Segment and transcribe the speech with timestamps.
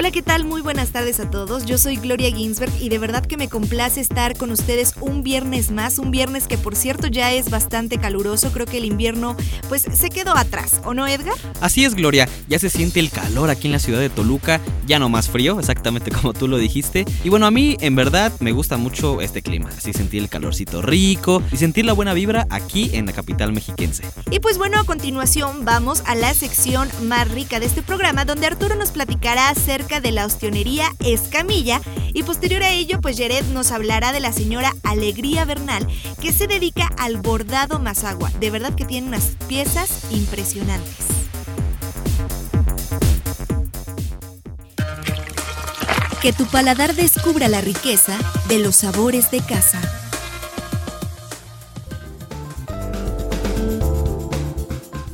[0.00, 0.44] Hola, ¿qué tal?
[0.44, 1.66] Muy buenas tardes a todos.
[1.66, 5.70] Yo soy Gloria Ginsberg y de verdad que me complace estar con ustedes un viernes
[5.72, 8.50] más, un viernes que por cierto ya es bastante caluroso.
[8.50, 9.36] Creo que el invierno
[9.68, 11.34] pues se quedó atrás, ¿o no, Edgar?
[11.60, 12.26] Así es, Gloria.
[12.48, 15.60] Ya se siente el calor aquí en la ciudad de Toluca, ya no más frío,
[15.60, 17.04] exactamente como tú lo dijiste.
[17.22, 20.80] Y bueno, a mí en verdad me gusta mucho este clima, así sentir el calorcito
[20.80, 24.04] rico y sentir la buena vibra aquí en la capital mexiquense.
[24.30, 28.46] Y pues bueno, a continuación vamos a la sección más rica de este programa donde
[28.46, 31.80] Arturo nos platicará acerca de la ostionería Escamilla
[32.14, 35.84] y posterior a ello pues Jared nos hablará de la señora Alegría Bernal
[36.22, 38.30] que se dedica al bordado mazagua.
[38.38, 41.06] De verdad que tiene unas piezas impresionantes.
[46.22, 48.16] Que tu paladar descubra la riqueza
[48.48, 49.80] de los sabores de casa.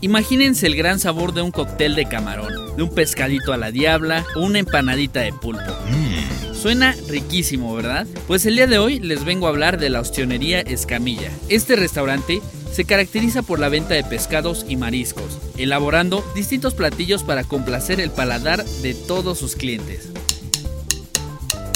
[0.02, 4.24] Imagínense el gran sabor de un cóctel de camarón, de un pescadito a la diabla
[4.34, 5.72] o una empanadita de pulpo.
[5.90, 6.54] Mm.
[6.54, 8.06] Suena riquísimo, ¿verdad?
[8.26, 11.30] Pues el día de hoy les vengo a hablar de la ostionería Escamilla.
[11.48, 12.40] Este restaurante
[12.72, 18.10] se caracteriza por la venta de pescados y mariscos, elaborando distintos platillos para complacer el
[18.10, 20.10] paladar de todos sus clientes.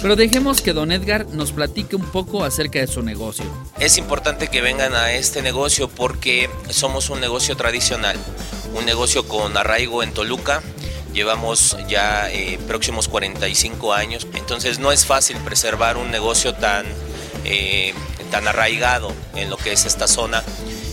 [0.03, 3.45] Pero dejemos que don Edgar nos platique un poco acerca de su negocio.
[3.79, 8.17] Es importante que vengan a este negocio porque somos un negocio tradicional,
[8.75, 10.63] un negocio con arraigo en Toluca.
[11.13, 16.87] Llevamos ya eh, próximos 45 años, entonces no es fácil preservar un negocio tan,
[17.45, 17.95] eh,
[18.31, 20.45] tan arraigado en lo que es esta zona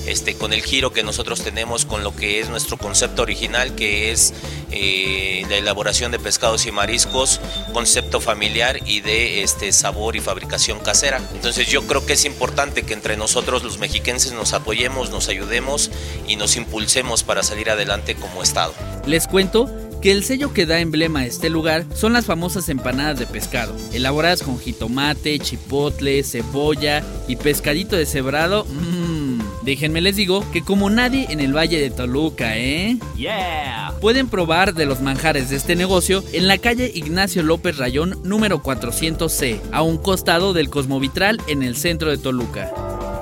[0.08, 4.12] este, con el giro que nosotros tenemos, con lo que es nuestro concepto original, que
[4.12, 4.34] es
[4.72, 7.42] eh, la elaboración de pescados y mariscos,
[7.74, 11.22] concepto familiar y de este, sabor y fabricación casera.
[11.34, 15.92] Entonces yo creo que es importante que entre nosotros los mexiquenses nos apoyemos, nos ayudemos
[16.26, 18.74] y nos impulsemos para salir adelante como Estado.
[19.06, 19.70] Les cuento
[20.02, 23.76] que el sello que da emblema a este lugar son las famosas empanadas de pescado,
[23.94, 28.66] elaboradas con jitomate, chipotle, cebolla y pescadito deshebrado.
[28.66, 29.28] Mmm,
[29.68, 32.98] Déjenme les digo que como nadie en el Valle de Toluca, ¿eh?
[33.18, 33.96] Yeah.
[34.00, 38.64] Pueden probar de los manjares de este negocio en la calle Ignacio López Rayón número
[38.64, 42.72] 400C, a un costado del Cosmovitral en el centro de Toluca.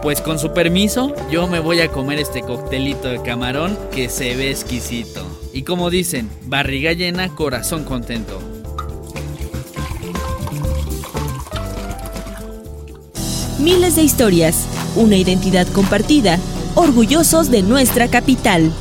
[0.03, 4.35] Pues con su permiso, yo me voy a comer este coctelito de camarón que se
[4.35, 5.44] ve exquisito.
[5.55, 8.41] Y como dicen, barriga llena, corazón contento.
[13.57, 14.67] Miles de historias,
[14.97, 16.39] una identidad compartida,
[16.75, 18.73] orgullosos de nuestra capital.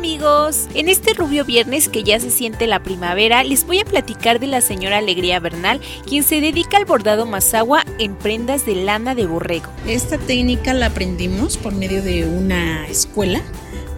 [0.00, 4.40] Amigos, en este rubio viernes que ya se siente la primavera, les voy a platicar
[4.40, 5.78] de la señora Alegría Bernal,
[6.08, 9.70] quien se dedica al bordado mazagua en prendas de lana de borrego.
[9.86, 13.42] Esta técnica la aprendimos por medio de una escuela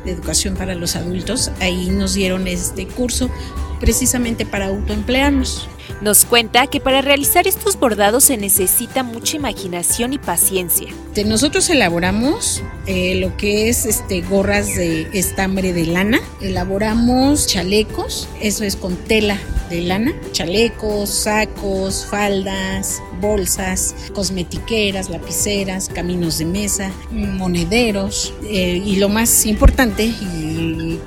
[0.05, 1.53] de educación para los adultos.
[1.61, 3.31] Ahí nos dieron este curso
[3.79, 5.69] precisamente para autoemplearnos.
[6.01, 10.89] Nos cuenta que para realizar estos bordados se necesita mucha imaginación y paciencia.
[11.27, 18.65] Nosotros elaboramos eh, lo que es este, gorras de estambre de lana, elaboramos chalecos, eso
[18.65, 19.39] es con tela
[19.71, 29.09] de lana, chalecos, sacos, faldas, bolsas, cosmetiqueras, lapiceras, caminos de mesa, monederos eh, y lo
[29.09, 30.13] más importante,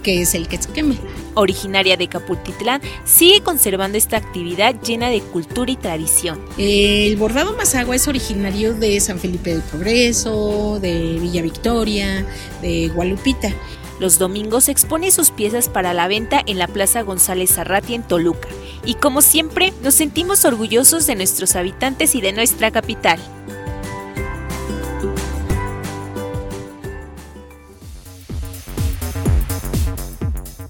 [0.03, 0.97] que es el queme
[1.35, 6.40] originaria de Capultitlán, sigue conservando esta actividad llena de cultura y tradición.
[6.57, 12.25] El bordado mazagua es originario de San Felipe del Progreso, de Villa Victoria,
[12.62, 13.53] de Gualupita.
[14.00, 18.50] Los domingos expone sus piezas para la venta en la Plaza González Zarrati en Toluca.
[18.84, 23.19] Y como siempre, nos sentimos orgullosos de nuestros habitantes y de nuestra capital.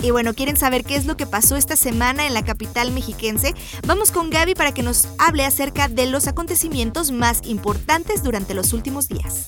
[0.06, 3.56] Y bueno, ¿quieren saber qué es lo que pasó esta semana en la capital mexiquense?
[3.88, 8.72] Vamos con Gaby para que nos hable acerca de los acontecimientos más importantes durante los
[8.72, 9.48] últimos días.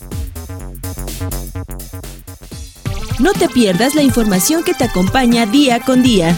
[3.19, 6.36] No te pierdas la información que te acompaña día con día.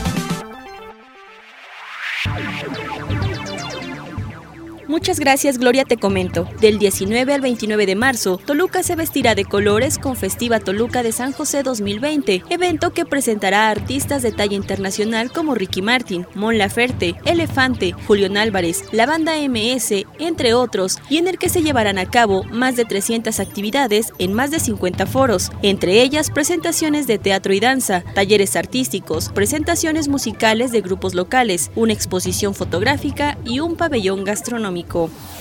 [5.10, 6.48] Muchas gracias Gloria, te comento.
[6.62, 11.12] Del 19 al 29 de marzo, Toluca se vestirá de colores con Festiva Toluca de
[11.12, 16.60] San José 2020, evento que presentará a artistas de talla internacional como Ricky Martin, Mon
[16.60, 21.98] Laferte, Elefante, Julián Álvarez, la banda MS, entre otros, y en el que se llevarán
[21.98, 27.18] a cabo más de 300 actividades en más de 50 foros, entre ellas presentaciones de
[27.18, 33.76] teatro y danza, talleres artísticos, presentaciones musicales de grupos locales, una exposición fotográfica y un
[33.76, 35.39] pabellón gastronómico Público.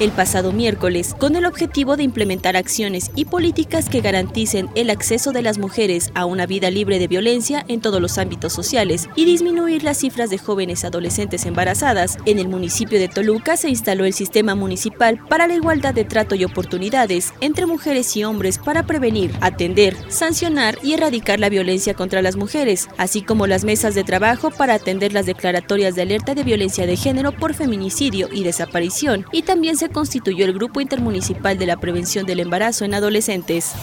[0.00, 5.32] El pasado miércoles con el objetivo de implementar acciones y políticas que garanticen el acceso
[5.32, 9.24] de las mujeres a una vida libre de violencia en todos los ámbitos sociales y
[9.24, 12.18] disminuir las cifras de jóvenes adolescentes embarazadas.
[12.26, 16.34] En el municipio de Toluca se instaló el Sistema Municipal para la Igualdad de Trato
[16.34, 22.22] y Oportunidades entre mujeres y hombres para prevenir, atender, sancionar y erradicar la violencia contra
[22.22, 26.42] las mujeres, así como las mesas de trabajo para atender las declaratorias de alerta de
[26.42, 31.66] violencia de género por feminicidio y desaparición, y también se constituyó el Grupo Intermunicipal de
[31.66, 33.74] la Prevención del Embarazo en Adolescentes.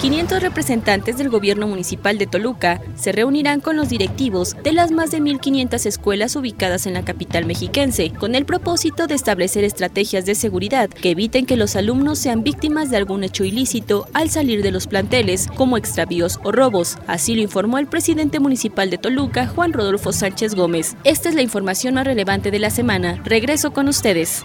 [0.00, 5.10] 500 representantes del gobierno municipal de Toluca se reunirán con los directivos de las más
[5.10, 10.34] de 1.500 escuelas ubicadas en la capital mexiquense, con el propósito de establecer estrategias de
[10.34, 14.70] seguridad que eviten que los alumnos sean víctimas de algún hecho ilícito al salir de
[14.70, 16.96] los planteles, como extravíos o robos.
[17.06, 20.96] Así lo informó el presidente municipal de Toluca, Juan Rodolfo Sánchez Gómez.
[21.04, 23.20] Esta es la información más relevante de la semana.
[23.24, 24.44] Regreso con ustedes.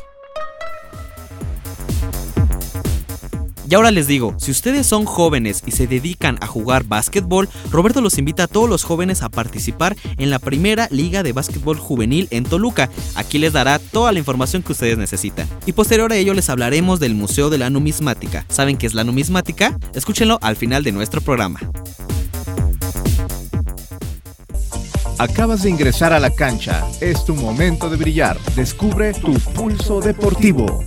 [3.71, 8.01] Y ahora les digo, si ustedes son jóvenes y se dedican a jugar básquetbol, Roberto
[8.01, 12.27] los invita a todos los jóvenes a participar en la primera liga de básquetbol juvenil
[12.31, 12.89] en Toluca.
[13.15, 15.47] Aquí les dará toda la información que ustedes necesitan.
[15.65, 18.45] Y posterior a ello les hablaremos del Museo de la Numismática.
[18.49, 19.77] ¿Saben qué es la numismática?
[19.93, 21.61] Escúchenlo al final de nuestro programa.
[25.17, 26.85] Acabas de ingresar a la cancha.
[26.99, 28.37] Es tu momento de brillar.
[28.53, 30.83] Descubre tu pulso deportivo.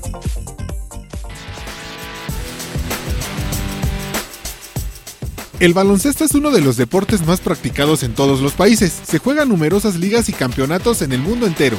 [5.60, 8.92] El baloncesto es uno de los deportes más practicados en todos los países.
[9.06, 11.76] Se juegan numerosas ligas y campeonatos en el mundo entero.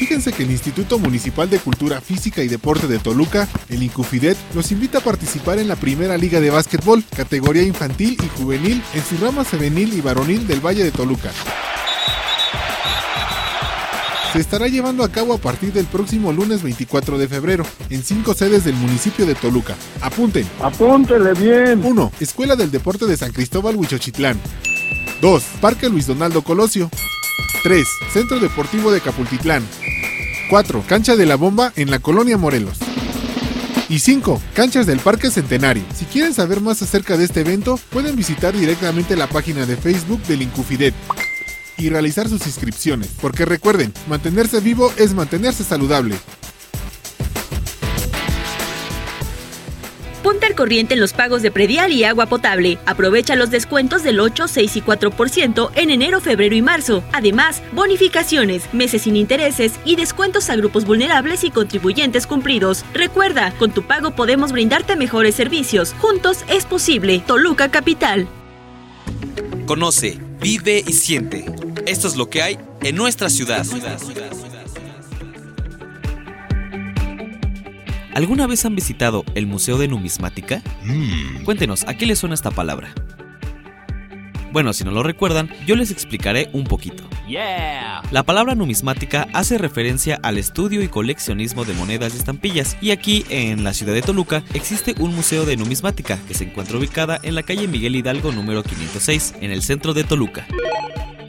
[0.00, 4.72] Fíjense que el Instituto Municipal de Cultura Física y Deporte de Toluca, el Incufidet, los
[4.72, 9.16] invita a participar en la primera liga de básquetbol, categoría infantil y juvenil, en su
[9.24, 11.32] rama femenil y varonil del Valle de Toluca
[14.36, 18.34] se estará llevando a cabo a partir del próximo lunes 24 de febrero, en cinco
[18.34, 19.74] sedes del municipio de Toluca.
[20.02, 20.46] Apunten.
[20.60, 21.80] Apúntele bien.
[21.82, 22.12] 1.
[22.20, 24.38] Escuela del Deporte de San Cristóbal Huichochitlán.
[25.22, 25.42] 2.
[25.62, 26.90] Parque Luis Donaldo Colosio.
[27.62, 27.88] 3.
[28.12, 29.66] Centro Deportivo de Capultitlán.
[30.50, 30.84] 4.
[30.86, 32.76] Cancha de la Bomba en la Colonia Morelos.
[33.88, 34.42] Y 5.
[34.54, 35.84] Canchas del Parque Centenario.
[35.94, 40.20] Si quieren saber más acerca de este evento, pueden visitar directamente la página de Facebook
[40.24, 40.94] del Incufidet
[41.78, 46.16] y realizar sus inscripciones, porque recuerden, mantenerse vivo es mantenerse saludable.
[50.26, 52.78] Ponte al corriente en los pagos de predial y agua potable.
[52.84, 57.04] Aprovecha los descuentos del 8, 6 y 4% en enero, febrero y marzo.
[57.12, 62.84] Además, bonificaciones, meses sin intereses y descuentos a grupos vulnerables y contribuyentes cumplidos.
[62.92, 65.94] Recuerda, con tu pago podemos brindarte mejores servicios.
[66.00, 67.22] Juntos es posible.
[67.24, 68.26] Toluca Capital.
[69.66, 71.46] Conoce, vive y siente.
[71.86, 73.66] Esto es lo que hay en nuestra ciudad.
[78.14, 80.62] ¿Alguna vez han visitado el Museo de Numismática?
[81.44, 82.94] Cuéntenos, ¿a qué le suena esta palabra?
[84.52, 87.04] Bueno, si no lo recuerdan, yo les explicaré un poquito.
[88.10, 93.24] La palabra numismática hace referencia al estudio y coleccionismo de monedas y estampillas, y aquí
[93.28, 97.34] en la ciudad de Toluca existe un museo de numismática que se encuentra ubicada en
[97.34, 100.46] la calle Miguel Hidalgo número 506, en el centro de Toluca.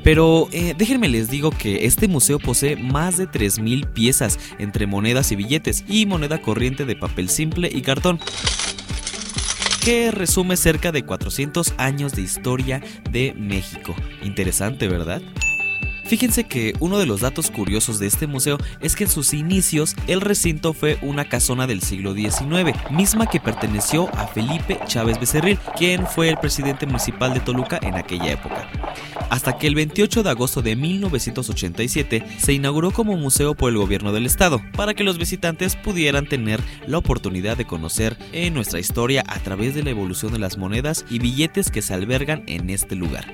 [0.04, 5.32] Pero eh, déjenme les digo que este museo posee más de 3.000 piezas entre monedas
[5.32, 8.20] y billetes y moneda corriente de papel simple y cartón
[9.88, 13.96] que resume cerca de 400 años de historia de México.
[14.22, 15.22] Interesante, ¿verdad?
[16.04, 19.96] Fíjense que uno de los datos curiosos de este museo es que en sus inicios
[20.08, 25.58] el recinto fue una casona del siglo XIX, misma que perteneció a Felipe Chávez Becerril,
[25.78, 28.70] quien fue el presidente municipal de Toluca en aquella época.
[29.30, 34.12] Hasta que el 28 de agosto de 1987 se inauguró como museo por el gobierno
[34.12, 39.24] del estado, para que los visitantes pudieran tener la oportunidad de conocer en nuestra historia
[39.28, 42.96] a través de la evolución de las monedas y billetes que se albergan en este
[42.96, 43.32] lugar.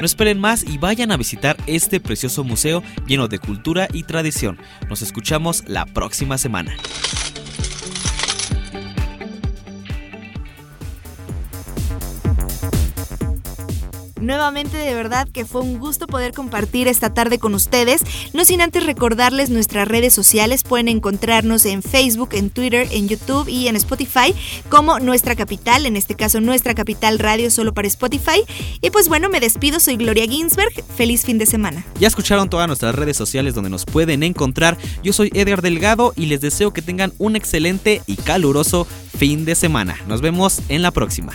[0.00, 4.58] No esperen más y vayan a visitar este precioso museo lleno de cultura y tradición.
[4.88, 6.76] Nos escuchamos la próxima semana.
[14.24, 18.02] Nuevamente de verdad que fue un gusto poder compartir esta tarde con ustedes.
[18.32, 20.62] No sin antes recordarles nuestras redes sociales.
[20.62, 24.34] Pueden encontrarnos en Facebook, en Twitter, en YouTube y en Spotify
[24.70, 28.42] como Nuestra Capital, en este caso Nuestra Capital Radio solo para Spotify.
[28.80, 30.72] Y pues bueno, me despido, soy Gloria Ginsberg.
[30.96, 31.84] Feliz fin de semana.
[32.00, 34.78] Ya escucharon todas nuestras redes sociales donde nos pueden encontrar.
[35.02, 38.86] Yo soy Edgar Delgado y les deseo que tengan un excelente y caluroso
[39.18, 39.96] fin de semana.
[40.08, 41.34] Nos vemos en la próxima.